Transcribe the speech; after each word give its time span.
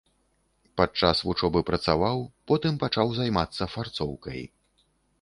Падчас 0.79 1.21
вучобы 1.27 1.59
працаваў, 1.69 2.25
потым 2.53 2.83
пачаў 2.87 3.07
займацца 3.21 3.71
фарцоўкай. 3.77 4.41